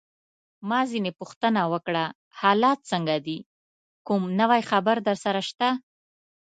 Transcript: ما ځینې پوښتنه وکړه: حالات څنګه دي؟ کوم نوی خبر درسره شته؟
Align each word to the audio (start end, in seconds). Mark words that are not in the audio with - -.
ما 0.69 0.79
ځینې 0.91 1.11
پوښتنه 1.19 1.61
وکړه: 1.73 2.05
حالات 2.39 2.79
څنګه 2.91 3.15
دي؟ 3.25 3.37
کوم 4.07 4.21
نوی 4.39 4.61
خبر 4.69 4.95
درسره 5.07 5.41
شته؟ 5.49 5.69